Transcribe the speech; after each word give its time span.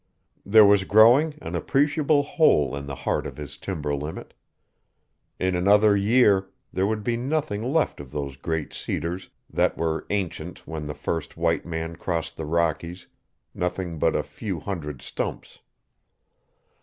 There 0.43 0.65
was 0.65 0.83
growing 0.83 1.35
an 1.43 1.53
appreciable 1.55 2.23
hole 2.23 2.75
in 2.75 2.87
the 2.87 2.95
heart 3.05 3.27
of 3.27 3.37
his 3.37 3.55
timber 3.55 3.93
limit. 3.93 4.33
In 5.37 5.55
another 5.55 5.95
year 5.95 6.49
there 6.73 6.87
would 6.87 7.03
be 7.03 7.15
nothing 7.15 7.61
left 7.71 7.99
of 7.99 8.09
those 8.09 8.35
great 8.35 8.73
cedars 8.73 9.29
that 9.47 9.77
were 9.77 10.07
ancient 10.09 10.65
when 10.65 10.87
the 10.87 10.95
first 10.95 11.37
white 11.37 11.67
man 11.67 11.97
crossed 11.97 12.35
the 12.35 12.45
Rockies, 12.45 13.05
nothing 13.53 13.99
but 13.99 14.15
a 14.15 14.23
few 14.23 14.59
hundred 14.59 15.03
stumps. 15.03 15.59